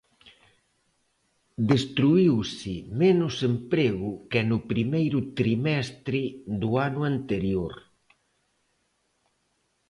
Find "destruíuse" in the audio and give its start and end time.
1.71-2.75